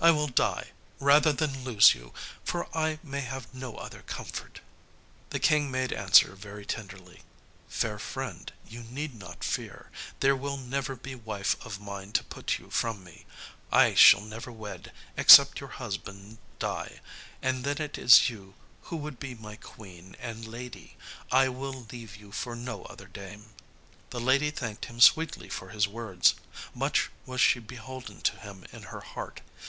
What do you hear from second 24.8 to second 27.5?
him sweetly for his words. Much was